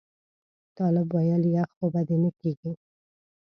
[0.77, 2.71] طالب ویل یخ خو به دې نه کېږي.